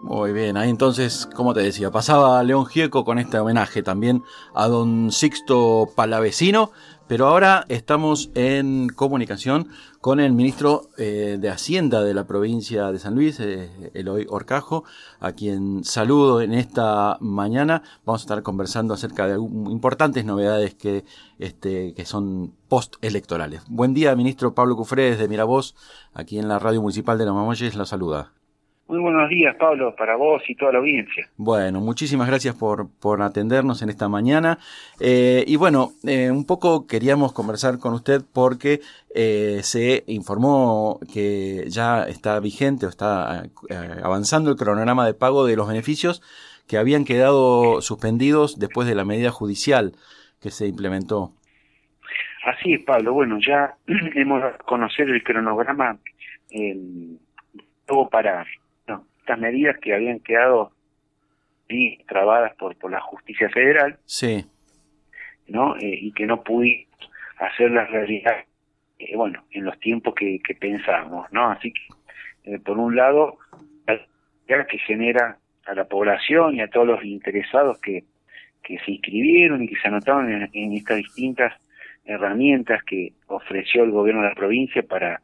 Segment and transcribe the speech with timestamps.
[0.00, 4.22] Muy bien, ahí entonces, como te decía, pasaba León Gieco con este homenaje también
[4.54, 6.70] a don Sixto Palavecino,
[7.08, 9.68] pero ahora estamos en comunicación
[10.00, 14.84] con el ministro eh, de Hacienda de la provincia de San Luis, eh, Eloy Orcajo,
[15.18, 17.82] a quien saludo en esta mañana.
[18.06, 21.04] Vamos a estar conversando acerca de importantes novedades que,
[21.40, 23.62] este, que son postelectorales.
[23.68, 25.74] Buen día, ministro Pablo Cufré, desde Miravoz,
[26.14, 28.37] aquí en la radio municipal de Los Mamoyes, la saluda.
[28.88, 31.28] Muy buenos días, Pablo, para vos y toda la audiencia.
[31.36, 34.58] Bueno, muchísimas gracias por, por atendernos en esta mañana.
[34.98, 38.80] Eh, y bueno, eh, un poco queríamos conversar con usted porque
[39.14, 43.42] eh, se informó que ya está vigente o está
[44.02, 46.22] avanzando el cronograma de pago de los beneficios
[46.66, 49.92] que habían quedado suspendidos después de la medida judicial
[50.40, 51.32] que se implementó.
[52.42, 53.12] Así es, Pablo.
[53.12, 53.74] Bueno, ya
[54.14, 55.98] hemos conocido el cronograma
[57.86, 58.46] todo para
[59.28, 60.72] estas medidas que habían quedado
[62.06, 64.46] trabadas por, por la justicia federal, sí.
[65.48, 65.76] ¿no?
[65.76, 66.86] Eh, y que no pudimos
[67.36, 68.36] hacer la realidad,
[68.98, 71.50] eh, bueno, en los tiempos que, que pensábamos, ¿no?
[71.50, 73.36] Así que, eh, por un lado,
[73.86, 78.04] la que genera a la población y a todos los interesados que,
[78.62, 81.52] que se inscribieron y que se anotaron en, en estas distintas
[82.06, 85.20] herramientas que ofreció el gobierno de la provincia para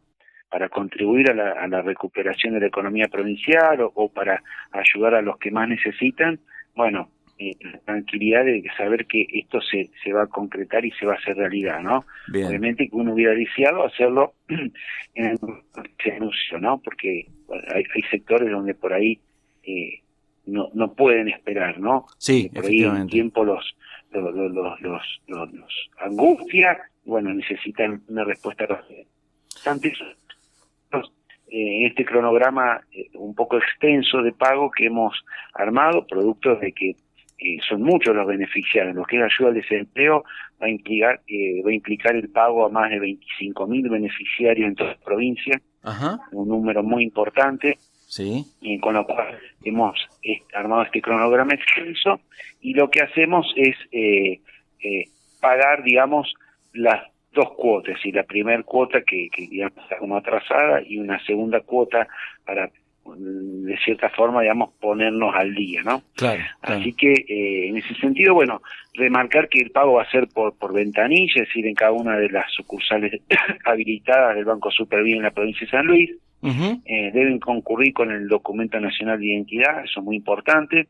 [0.55, 5.21] para contribuir a la, a la, recuperación de la economía provincial o, para ayudar a
[5.21, 6.39] los que más necesitan,
[6.77, 7.09] bueno,
[7.41, 11.15] eh, la tranquilidad de saber que esto se, se va a concretar y se va
[11.15, 12.05] a hacer realidad, ¿no?
[12.29, 15.39] Obviamente que uno hubiera deseado hacerlo en el
[16.13, 16.81] anuncio, ¿no?
[16.81, 17.27] Porque
[17.75, 19.19] hay, hay, sectores donde por ahí
[19.65, 20.03] eh,
[20.47, 22.07] no, no pueden esperar, ¿no?
[22.17, 23.75] Sí, por ahí el tiempo los
[24.13, 29.03] los, los, los, los, angustia, bueno, necesitan una respuesta rápida.
[31.55, 35.15] En este cronograma eh, un poco extenso de pago que hemos
[35.55, 36.97] armado, producto de que
[37.39, 38.97] eh, son muchos los beneficiarios.
[38.97, 40.25] Lo que es la ayuda al desempleo
[40.61, 44.69] va a implicar, eh, va a implicar el pago a más de 25 mil beneficiarios
[44.69, 45.61] en toda la provincia,
[46.33, 47.79] un número muy importante.
[48.09, 48.45] Sí.
[48.61, 49.97] Y con lo cual hemos
[50.55, 52.21] armado este cronograma extenso
[52.61, 53.77] y lo que hacemos es
[55.41, 56.33] pagar, digamos,
[56.73, 61.23] las dos cuotas, y la primera cuota que, que digamos está como atrasada y una
[61.25, 62.07] segunda cuota
[62.45, 62.71] para
[63.07, 66.03] de cierta forma, digamos, ponernos al día, ¿no?
[66.17, 66.43] Claro.
[66.63, 68.63] Así que, eh, en ese sentido, bueno,
[68.95, 72.17] remarcar que el pago va a ser por, por ventanilla, es decir, en cada una
[72.17, 73.21] de las sucursales
[73.65, 76.11] habilitadas del Banco Supervía en la provincia de San Luis.
[76.85, 80.89] eh, deben concurrir con el documento nacional de identidad, eso es muy importante.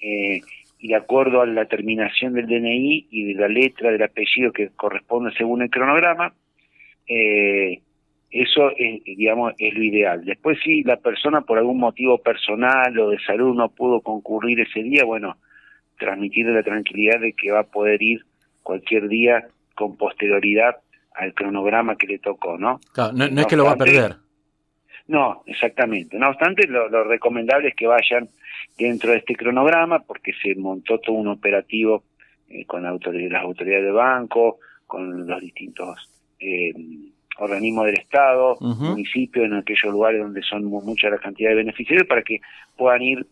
[0.00, 0.40] Eh,
[0.80, 4.70] y de acuerdo a la terminación del DNI y de la letra del apellido que
[4.70, 6.32] corresponde según el cronograma,
[7.06, 7.82] eh,
[8.30, 10.24] eso es, digamos, es lo ideal.
[10.24, 14.82] Después si la persona por algún motivo personal o de salud no pudo concurrir ese
[14.82, 15.36] día, bueno,
[15.98, 18.24] transmitirle la tranquilidad de que va a poder ir
[18.62, 20.76] cualquier día con posterioridad
[21.14, 22.80] al cronograma que le tocó, ¿no?
[22.94, 24.16] Claro, no, es que lo va a perder.
[25.10, 26.16] No, exactamente.
[26.16, 28.28] No obstante, lo, lo recomendable es que vayan
[28.78, 32.04] dentro de este cronograma porque se montó todo un operativo
[32.48, 36.72] eh, con las autoridades de banco, con los distintos eh,
[37.38, 42.22] organismos del Estado, municipios, en aquellos lugares donde son mucha la cantidad de beneficiarios para
[42.22, 42.40] que
[42.76, 43.26] puedan ir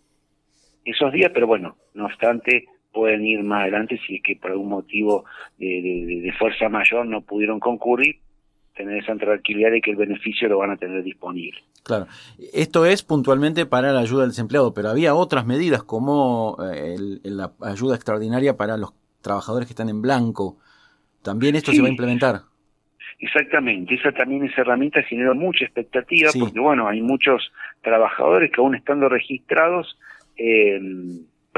[0.85, 4.71] esos días, pero bueno, no obstante, pueden ir más adelante si es que por algún
[4.71, 5.27] motivo
[5.59, 8.17] de fuerza mayor no pudieron concurrir,
[8.79, 11.61] tener esa tranquilidad de que el beneficio lo van a tener disponible.
[11.83, 12.07] Claro,
[12.53, 17.53] esto es puntualmente para la ayuda del desempleado, pero había otras medidas como eh, la
[17.61, 20.59] ayuda extraordinaria para los trabajadores que están en blanco.
[21.23, 22.43] ¿También esto se va a implementar?
[23.19, 27.53] Exactamente, esa también esa herramienta generó mucha expectativa porque bueno, hay muchos
[27.83, 29.99] trabajadores que aún estando registrados,
[30.37, 30.81] eh,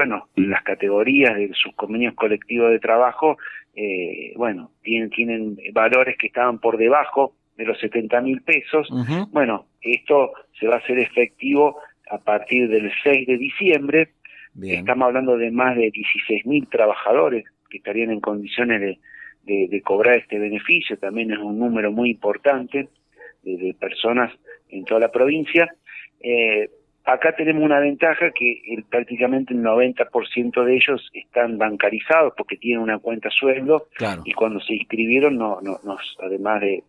[0.01, 3.37] bueno, las categorías de sus convenios colectivos de trabajo
[3.75, 8.89] eh, bueno, tienen, tienen valores que estaban por debajo de los 70 mil pesos.
[9.31, 11.77] Bueno, esto se va a hacer efectivo
[12.09, 14.09] a partir del 6 de diciembre.
[14.59, 18.97] Estamos hablando de más de 16 mil trabajadores que estarían en condiciones
[19.43, 20.97] de, de, cobrar este beneficio.
[20.97, 22.89] También es un número muy importante
[23.43, 24.33] de, de personas
[24.69, 25.69] en toda la provincia.
[26.19, 26.69] Eh,
[27.03, 32.83] Acá tenemos una ventaja que el, prácticamente el 90% de ellos están bancarizados porque tienen
[32.83, 33.87] una cuenta sueldo
[34.23, 36.83] y cuando se inscribieron, no, no, nos, además de,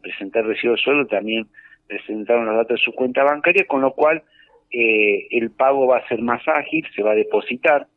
[0.00, 1.48] presentar recibo de sueldo, también
[1.88, 4.22] presentaron los datos de su cuenta bancaria, con lo cual
[4.70, 7.88] eh, el pago va a ser más ágil, se va a depositar.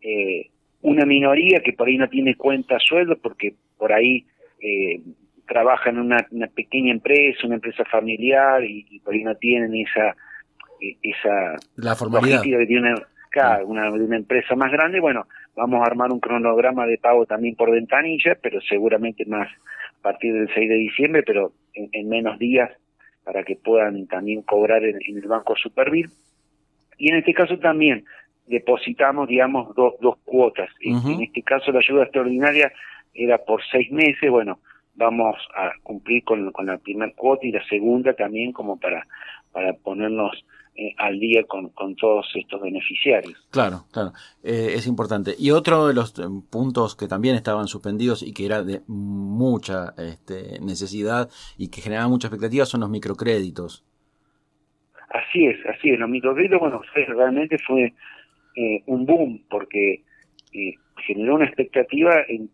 [0.00, 0.48] Eh,
[0.82, 4.24] una minoría que por ahí no tiene cuenta sueldo porque por ahí
[4.62, 5.00] eh,
[5.46, 10.16] trabaja en una, pequeña empresa, una empresa familiar y por ahí no tienen esa
[10.80, 12.94] esa la formalidad que tiene
[13.64, 17.70] una, una empresa más grande, bueno, vamos a armar un cronograma de pago también por
[17.70, 22.70] ventanilla, pero seguramente más a partir del 6 de diciembre, pero en, menos días
[23.24, 26.08] para que puedan también cobrar en, el Banco Supervil.
[26.98, 28.04] Y en este caso también
[28.46, 30.70] depositamos, digamos, dos, dos cuotas.
[30.80, 32.72] En este caso la ayuda extraordinaria
[33.14, 34.58] era por seis meses, bueno,
[34.94, 39.06] vamos a cumplir con, con la primera cuota y la segunda también como para,
[39.52, 40.44] para ponernos
[40.80, 43.36] eh, al día con, con, todos estos beneficiarios.
[43.50, 44.12] Claro, claro,
[44.42, 45.34] eh, es importante.
[45.38, 49.92] Y otro de los eh, puntos que también estaban suspendidos y que era de mucha
[49.98, 51.28] este, necesidad
[51.58, 53.84] y que generaba mucha expectativa son los microcréditos.
[55.10, 55.98] Así es, así es.
[55.98, 57.92] Los microcréditos, bueno, realmente fue
[58.86, 60.02] un boom porque
[61.06, 62.50] generó una expectativa en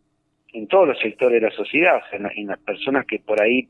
[0.56, 3.68] en todos los sectores de la sociedad, o sea, en, las personas que por ahí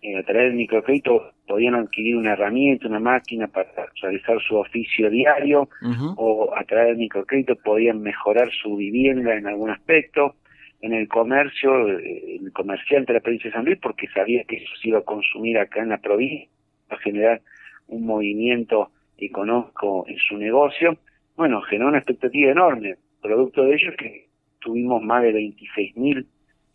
[0.00, 3.68] eh, a través del microcrédito podían adquirir una herramienta, una máquina para
[4.00, 5.68] realizar su oficio diario,
[6.16, 10.36] o a través del microcrédito podían mejorar su vivienda en algún aspecto,
[10.80, 14.56] en el comercio, eh, el comerciante de la provincia de San Luis, porque sabía que
[14.56, 16.48] eso se iba a consumir acá en la provincia,
[16.90, 17.40] a generar
[17.88, 20.96] un movimiento económico en su negocio,
[21.36, 24.28] bueno, generó una expectativa enorme, producto de ello que
[24.60, 26.26] tuvimos más de 26.000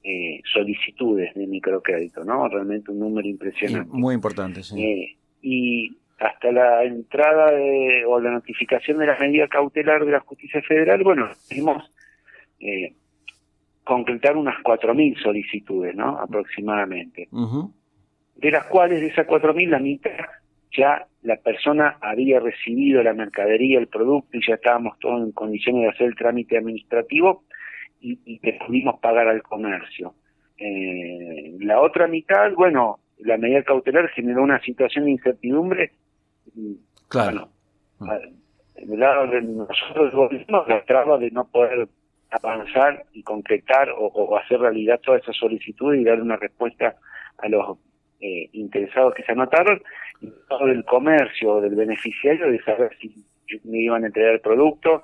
[0.03, 2.47] eh, solicitudes de microcrédito, ¿no?
[2.49, 3.89] Realmente un número impresionante.
[3.91, 4.83] muy importante, sí.
[4.83, 10.19] Eh, y hasta la entrada de, o la notificación de la medida cautelar de la
[10.19, 11.83] justicia federal, bueno, pudimos
[12.59, 12.93] eh,
[13.83, 16.19] concretar unas 4.000 solicitudes, ¿no?
[16.19, 17.27] Aproximadamente.
[18.35, 20.11] De las cuales, de esas 4.000, la mitad
[20.75, 25.83] ya la persona había recibido la mercadería, el producto, y ya estábamos todos en condiciones
[25.83, 27.43] de hacer el trámite administrativo,
[28.03, 30.13] y, que pudimos pagar al comercio.
[30.57, 35.91] Eh, la otra mitad, bueno, la medida cautelar generó una situación de incertidumbre.
[37.07, 37.49] Claro.
[37.99, 38.19] Bueno,
[38.75, 41.87] del lado de nosotros, el gobierno, la traba de no poder
[42.29, 46.95] avanzar y concretar o, hacer realidad toda esa solicitud y dar una respuesta
[47.37, 47.77] a los
[48.19, 49.81] eh, interesados que se anotaron,
[50.21, 53.13] y todo el comercio, del beneficiario, de saber si
[53.65, 55.03] me iban a entregar el producto,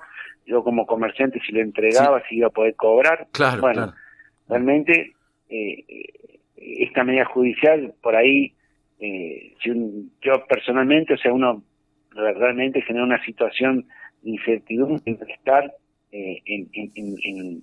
[0.50, 3.28] yo como comerciante si le entregaba, si iba a poder cobrar.
[3.30, 3.94] Claro, bueno,
[4.48, 5.12] realmente
[5.48, 5.84] eh,
[6.56, 8.52] esta medida judicial, por ahí,
[8.98, 9.70] eh, si
[10.20, 11.62] yo personalmente, o sea, uno
[12.10, 13.86] realmente genera una situación
[14.22, 15.72] de incertidumbre de estar
[16.10, 16.92] eh, en, en,
[17.22, 17.62] en,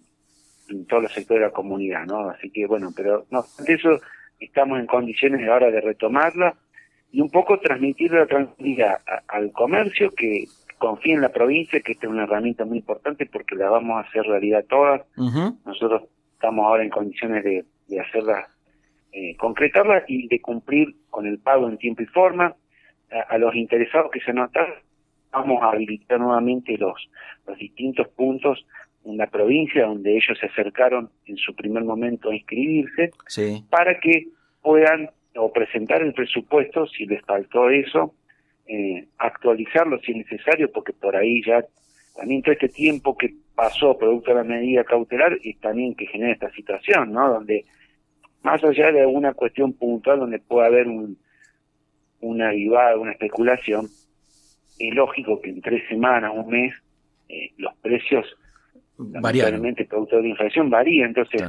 [0.87, 2.29] todos los sectores de la comunidad, ¿no?
[2.29, 3.99] Así que bueno, pero no obstante eso,
[4.39, 6.55] estamos en condiciones ahora de retomarla
[7.11, 10.45] y un poco transmitir la tranquilidad al comercio que
[10.77, 14.07] confíe en la provincia, que esta es una herramienta muy importante porque la vamos a
[14.07, 15.01] hacer realidad todas.
[15.65, 16.03] Nosotros
[16.33, 18.47] estamos ahora en condiciones de, de hacerla,
[19.11, 22.55] eh, concretarla y de cumplir con el pago en tiempo y forma.
[23.29, 24.67] A, los interesados que se anotan,
[25.31, 27.09] vamos a habilitar nuevamente los,
[27.47, 28.65] los distintos puntos
[29.05, 33.11] en la provincia donde ellos se acercaron en su primer momento a inscribirse,
[33.69, 34.27] para que
[34.61, 38.13] puedan o presentar el presupuesto si les faltó eso
[38.67, 41.63] eh, actualizarlo si es necesario, porque por ahí ya
[42.15, 46.33] también todo este tiempo que pasó producto de la medida cautelar y también que genera
[46.33, 47.29] esta situación, ¿no?
[47.29, 47.65] Donde
[48.43, 51.17] más allá de alguna cuestión puntual donde pueda haber un,
[52.21, 53.87] una vivada, una especulación,
[54.79, 56.73] es lógico que en tres semanas, un mes,
[57.29, 58.25] eh, los precios,
[58.97, 61.09] lamentablemente producto de la inflación, varían.
[61.09, 61.43] Entonces,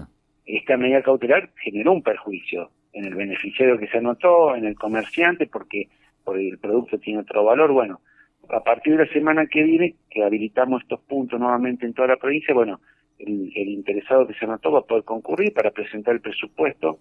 [0.45, 5.47] esta medida cautelar generó un perjuicio en el beneficiario que se anotó, en el comerciante,
[5.47, 5.89] porque
[6.29, 7.73] porque el producto tiene otro valor.
[7.73, 8.01] Bueno,
[8.51, 12.17] a partir de la semana que viene, que habilitamos estos puntos nuevamente en toda la
[12.17, 12.81] provincia, bueno,
[13.19, 16.99] el, interesado que se anotó va a poder concurrir para presentar el presupuesto.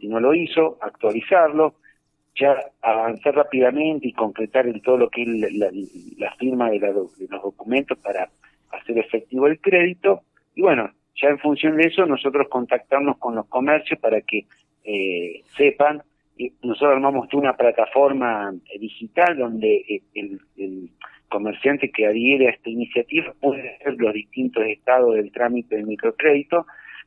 [0.00, 1.74] Si no lo hizo, actualizarlo,
[2.34, 5.28] ya avanzar rápidamente y concretar en todo lo que es
[6.18, 6.92] la, firma de, de
[7.30, 8.28] los documentos para
[8.72, 10.22] hacer efectivo el crédito.
[10.56, 14.46] Y bueno, ya en función de eso, nosotros contactarnos con los comercios para que
[14.82, 16.02] eh, sepan
[16.62, 20.90] nosotros armamos una plataforma eh, digital donde eh, el,
[21.28, 26.64] comerciante que adhiere a esta iniciativa puede ver los distintos estados del trámite de microcrédito,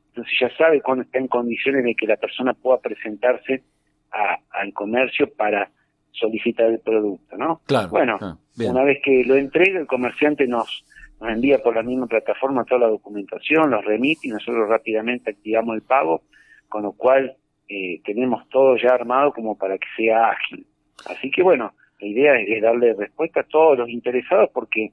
[0.09, 3.63] entonces ya sabe cuándo está en condiciones de que la persona pueda presentarse
[4.11, 5.69] al comercio para
[6.11, 7.61] solicitar el producto, ¿no?
[7.67, 7.89] Claro.
[7.89, 8.17] Bueno,
[8.59, 10.83] una vez que lo entrega, el comerciante nos,
[11.21, 15.75] nos envía por la misma plataforma toda la documentación, los remite y nosotros rápidamente activamos
[15.75, 16.23] el pago,
[16.67, 17.37] con lo cual
[17.69, 20.65] eh, tenemos todo ya armado como para que sea ágil.
[21.05, 24.91] Así que bueno, la idea es, darle respuesta a todos los interesados porque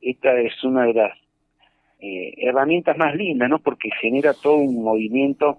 [0.00, 1.18] esta es una de las
[2.00, 3.58] eh, herramientas más lindas, ¿no?
[3.58, 5.58] Porque genera todo un movimiento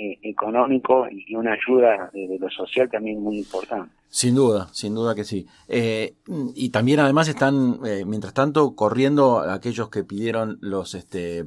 [0.00, 3.92] eh, económico y una ayuda de, lo social también muy importante.
[4.08, 5.44] Sin duda, sin duda que sí.
[5.66, 6.14] Eh,
[6.54, 11.44] y también además están, eh, mientras tanto, corriendo aquellos que pidieron los, este,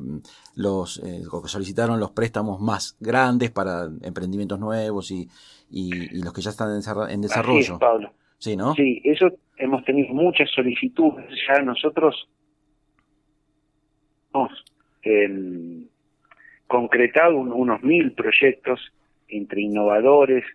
[0.54, 5.30] los, que solicitaron los préstamos más grandes para emprendimientos nuevos y,
[5.70, 6.72] y, los que ya están
[7.10, 7.80] en, desarrollo.
[7.80, 8.12] Pablo.
[8.38, 8.76] Sí, ¿no?
[8.76, 11.26] Sí, eso hemos tenido muchas solicitudes.
[11.48, 12.28] Ya nosotros
[14.34, 14.52] hemos
[16.72, 18.80] concretado unos mil proyectos
[19.28, 20.46] entre innovadores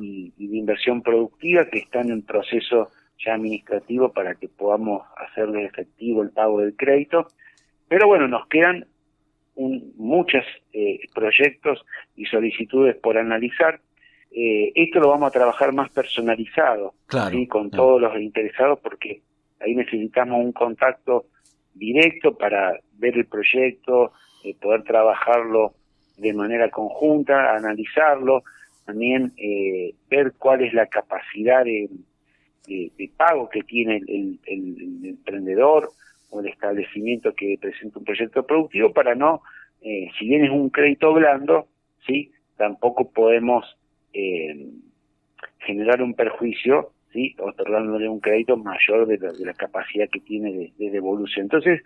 [0.00, 6.22] y, de inversión productiva que están en proceso ya administrativo para que podamos hacerle efectivo
[6.22, 7.26] el pago del crédito.
[7.88, 8.86] Pero bueno, nos quedan
[9.56, 13.80] muchos eh, proyectos y solicitudes por analizar.
[14.30, 16.94] Eh, esto lo vamos a trabajar más personalizado,
[17.48, 19.20] con todos los interesados, porque
[19.60, 21.26] ahí necesitamos un contacto
[21.76, 24.12] directo para ver el proyecto,
[24.44, 25.74] eh, poder trabajarlo
[26.16, 28.42] de manera conjunta, analizarlo,
[28.84, 31.88] también eh, ver cuál es la capacidad de,
[33.16, 34.40] pago que tiene el,
[35.04, 35.90] emprendedor
[36.30, 39.42] o el establecimiento que presenta un proyecto productivo para no,
[39.80, 41.68] si bien es un crédito blando,
[42.06, 43.76] sí, tampoco podemos
[44.12, 44.70] eh,
[45.58, 47.34] generar un perjuicio, ¿sí?
[47.38, 51.46] otorgándole un crédito mayor de la, capacidad que tiene de, devolución.
[51.46, 51.82] Entonces,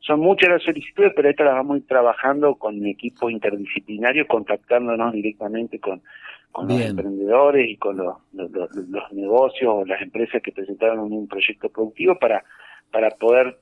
[0.00, 4.26] son muchas las solicitudes, pero estas las vamos a ir trabajando con un equipo interdisciplinario,
[4.26, 6.02] contactándonos directamente con,
[6.66, 8.16] los emprendedores y con los,
[9.12, 12.44] negocios o las empresas que presentaron un proyecto productivo para,
[12.90, 13.58] para poder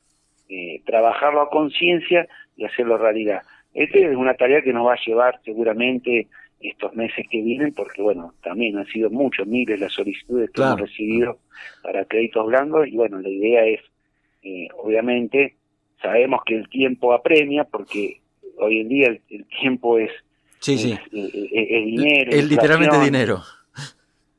[0.48, 2.26] eh, trabajarlo a conciencia
[2.56, 3.42] y hacerlo realidad.
[3.74, 6.28] Esta es una tarea que nos va a llevar seguramente
[6.60, 10.80] estos meses que vienen, porque bueno, también han sido muchos, miles las solicitudes que hemos
[10.80, 11.38] recibido
[11.82, 13.80] para créditos blancos y bueno, la idea es,
[14.42, 15.56] eh, obviamente,
[16.02, 18.20] sabemos que el tiempo apremia porque
[18.58, 20.10] hoy en día el, tiempo es,
[20.60, 20.92] sí, sí.
[20.92, 22.30] Es, dinero.
[22.30, 23.42] Es literalmente dinero.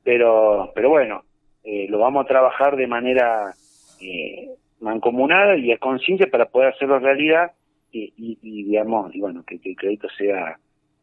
[0.03, 1.23] Pero, pero bueno,
[1.63, 3.53] eh, lo vamos a trabajar de manera
[3.99, 4.49] eh,
[4.79, 7.51] mancomunada y a conciencia para poder hacerlo realidad
[7.91, 10.57] y, y, digamos, y bueno, que el crédito sea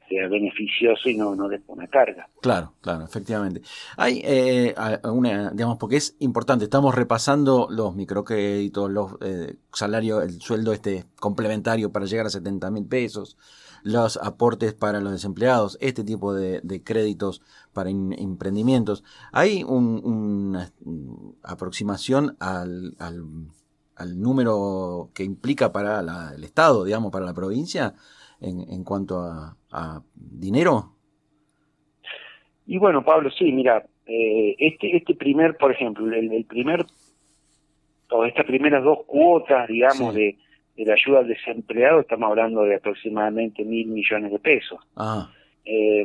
[0.08, 2.28] sea beneficioso y no, no les una carga.
[2.40, 3.62] Claro, claro, efectivamente.
[3.96, 4.74] Hay eh,
[5.04, 11.04] una, digamos, porque es importante, estamos repasando los microcréditos, los eh, salarios, el sueldo este
[11.20, 13.36] complementario para llegar a 70 mil pesos,
[13.82, 19.04] los aportes para los desempleados, este tipo de, créditos para emprendimientos.
[19.32, 20.72] ¿Hay una
[21.42, 23.24] aproximación al, al,
[23.94, 27.94] al, número que implica para el Estado, digamos, para la provincia?
[28.40, 30.92] En, en cuanto a, dinero?
[32.66, 36.84] Y bueno, Pablo, sí, mira, eh, este, este primer, por ejemplo, el, primer,
[38.10, 40.38] o estas primeras dos cuotas, digamos, de,
[40.76, 44.78] de la ayuda al desempleado, estamos hablando de aproximadamente mil millones de pesos.
[44.96, 45.30] Ah.
[45.64, 46.02] Eh,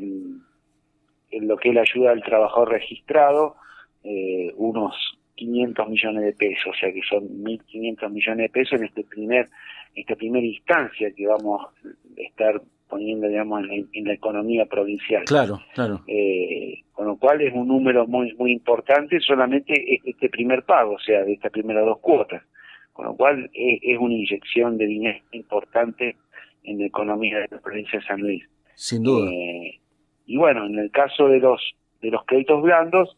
[1.31, 3.55] en lo que es la ayuda al trabajador registrado,
[4.03, 4.95] eh, unos
[5.35, 9.49] 500 millones de pesos, o sea que son 1.500 millones de pesos en este primer,
[9.95, 15.23] esta primera instancia que vamos a estar poniendo, digamos, en, la economía provincial.
[15.25, 16.01] Claro, claro.
[16.07, 19.73] Eh, con lo cual es un número muy muy importante solamente
[20.03, 22.43] este primer pago, o sea, de estas primeras dos cuotas.
[22.91, 26.15] Con lo cual es, una inyección de dinero importante
[26.63, 28.43] en la economía de la provincia de San Luis.
[28.75, 29.31] Sin duda.
[29.31, 29.79] Eh,
[30.27, 31.59] y bueno, en el caso de los
[32.03, 33.17] de los créditos blandos,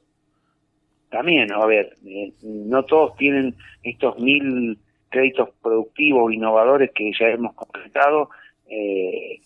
[1.16, 7.54] también, a ver, eh, no todos tienen estos mil créditos productivos, innovadores que ya hemos
[7.54, 8.30] completado.
[8.68, 9.40] Eh,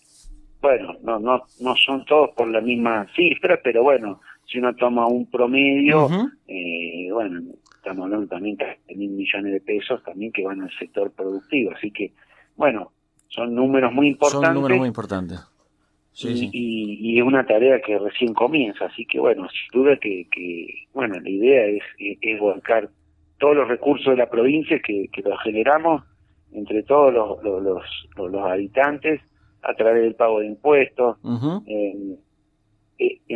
[0.59, 5.05] bueno, no, no, no son todos por la misma cifra, pero bueno, si uno toma
[5.05, 6.09] un promedio,
[6.47, 7.39] eh, bueno,
[7.75, 11.71] estamos hablando también de mil millones de pesos también que van al sector productivo.
[11.77, 12.13] Así que,
[12.55, 12.93] bueno,
[13.27, 14.47] son números muy importantes.
[14.47, 15.39] Son números muy importantes
[16.23, 20.27] y, es una tarea que recién comienza, así que bueno, sin duda que,
[20.93, 22.89] bueno, la idea es, es, volcar
[23.39, 26.03] todos los recursos de la provincia que, que los generamos
[26.51, 27.83] entre todos los, los,
[28.15, 29.21] los, habitantes
[29.61, 31.17] a través del pago de impuestos.
[31.65, 32.17] en,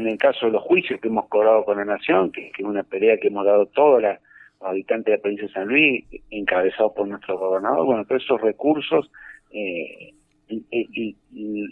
[0.08, 3.18] el caso de los juicios que hemos cobrado con la Nación, que, es una pelea
[3.18, 4.18] que hemos dado todos los
[4.62, 9.10] habitantes de la provincia de San Luis, encabezados por nuestro gobernador, bueno, todos esos recursos
[9.52, 10.13] eh,
[10.50, 11.16] y,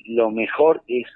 [0.06, 1.08] lo mejor es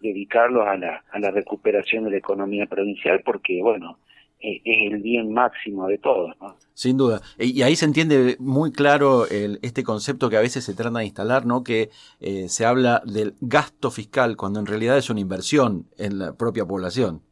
[0.00, 3.98] dedicarlos a la, a la recuperación de la economía provincial porque, bueno,
[4.44, 6.34] e, es el bien máximo de todos.
[6.74, 7.20] Sin duda.
[7.38, 11.06] Y ahí se entiende muy claro el, este concepto que a veces se trata de
[11.06, 11.64] instalar, ¿no?
[11.64, 11.88] que
[12.20, 16.66] eh, se habla del gasto fiscal cuando en realidad es una inversión en la propia
[16.66, 17.22] población.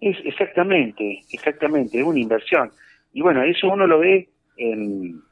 [0.00, 2.70] Es, exactamente, exactamente, es una inversión.
[3.12, 5.22] Y bueno, eso uno lo ve en,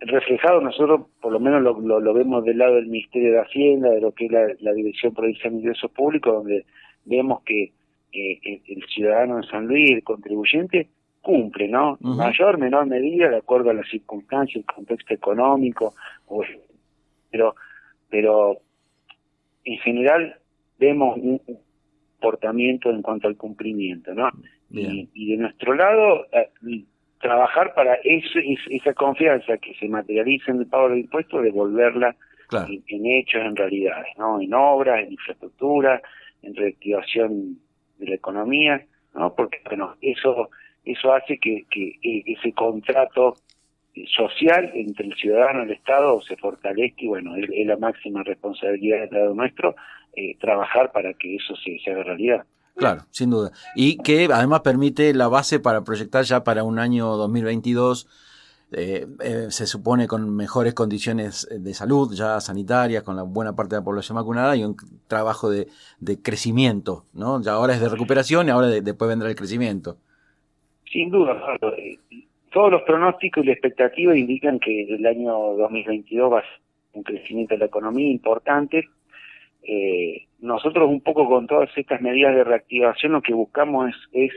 [0.00, 4.00] reflejado nosotros, por lo menos lo, lo, vemos del lado del Ministerio de Hacienda, de
[4.00, 6.64] lo que es la, Dirección Provincial de Ingresos Públicos, donde
[7.04, 7.72] vemos que
[8.12, 10.88] el, ciudadano de San Luis, el contribuyente,
[11.20, 11.98] cumple, ¿no?
[12.02, 15.94] En mayor, menor medida, de acuerdo a las circunstancias, el contexto económico,
[17.30, 17.54] pero,
[18.08, 18.58] pero
[19.64, 20.36] en general
[20.78, 21.40] vemos un
[22.18, 24.30] comportamiento en cuanto al cumplimiento, ¿no?
[24.70, 26.50] Y, de nuestro lado, eh,
[27.20, 32.14] trabajar para esa confianza que se materializa en el pago de impuestos, devolverla
[32.52, 34.40] en, hechos, en realidades, ¿no?
[34.40, 36.00] En obras, en infraestructura,
[36.42, 37.58] en reactivación
[37.98, 38.84] de la economía,
[39.14, 39.34] ¿no?
[39.34, 40.50] Porque, bueno, eso,
[40.84, 43.36] eso hace que, que e, ese contrato
[44.06, 48.98] social entre el ciudadano y el Estado se fortalezca y bueno, es, la máxima responsabilidad
[48.98, 49.74] del Estado nuestro
[50.14, 52.44] eh, trabajar para que eso se, se haga realidad.
[52.78, 53.50] Claro, sin duda.
[53.74, 58.06] Y que además permite la base para proyectar ya para un año 2022,
[58.70, 63.74] eh, eh, se supone con mejores condiciones de salud, ya sanitarias, con la buena parte
[63.74, 64.76] de la población vacunada y un
[65.08, 65.66] trabajo de,
[66.22, 67.42] crecimiento, ¿no?
[67.42, 69.96] Ya ahora es de recuperación y ahora después vendrá el crecimiento.
[70.92, 71.36] Sin duda,
[71.76, 71.98] eh,
[72.52, 76.60] todos los pronósticos y la expectativa indican que el año 2022 va a ser
[76.92, 78.88] un crecimiento de la economía importante
[79.64, 84.32] eh, nosotros un poco con todas estas medidas de reactivación lo que buscamos es,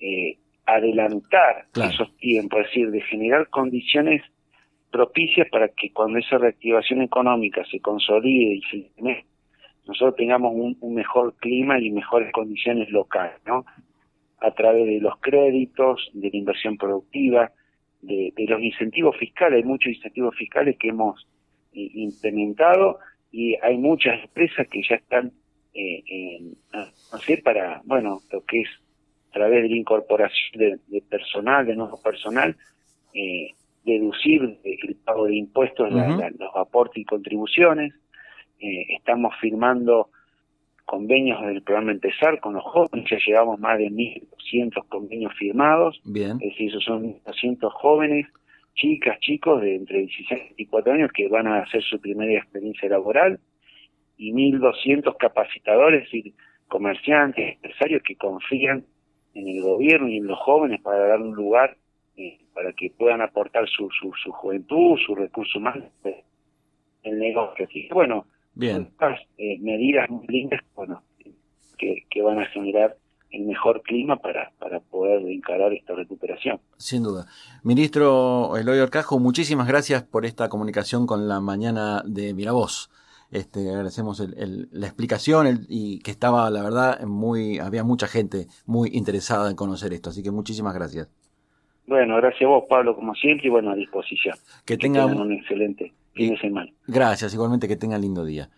[0.00, 4.22] eh, adelantar esos tiempos, es decir, de generar condiciones
[4.90, 8.90] propicias para que cuando esa reactivación económica se consolide y se
[9.86, 13.64] nosotros tengamos un, mejor clima y mejores condiciones locales, ¿no?
[14.40, 17.50] A través de los créditos, de la inversión productiva,
[18.02, 21.26] de, los incentivos fiscales, hay muchos incentivos fiscales que hemos
[21.72, 22.98] eh, implementado
[23.30, 25.32] y hay muchas empresas que ya están,
[25.74, 26.40] eh,
[27.12, 28.68] no sé, para, bueno, lo que es
[29.30, 32.56] a través de la incorporación de, personal, de nuevo personal,
[33.12, 33.50] eh,
[33.84, 37.94] deducir el pago de impuestos, los aportes y contribuciones.
[38.60, 40.10] Eh, estamos firmando
[40.84, 46.38] convenios del programa Empezar con los jóvenes, ya llevamos más de 1.200 convenios firmados, Bien.
[46.40, 48.26] es decir, esos son 200 jóvenes
[48.78, 52.88] chicas, chicos de entre 16 y 24 años que van a hacer su primera experiencia
[52.88, 53.38] laboral
[54.16, 56.34] y 1.200 capacitadores y
[56.68, 58.84] comerciantes, empresarios que confían
[59.34, 61.76] en el gobierno y en los jóvenes para dar un lugar
[62.16, 65.76] eh, para que puedan aportar su, su, su juventud, su recurso más
[67.02, 67.66] el negocio.
[67.66, 68.88] Así bueno, Bien.
[68.92, 71.02] estas eh, medidas muy lindas bueno,
[71.76, 72.96] que, que van a generar
[73.30, 76.60] el mejor clima para, para poder encarar esta recuperación.
[76.76, 77.26] Sin duda.
[77.62, 82.90] Ministro Eloy Orcajo, muchísimas gracias por esta comunicación con la mañana de Miravoz.
[83.30, 89.50] Este, agradecemos la explicación y que estaba, la verdad, muy, había mucha gente muy interesada
[89.50, 91.10] en conocer esto, así que muchísimas gracias.
[91.86, 94.36] Bueno, gracias a vos, Pablo, como siempre, y bueno, a disposición.
[94.64, 96.70] Que, tengan un excelente fin de semana.
[96.86, 98.50] Gracias, igualmente que tengan lindo día.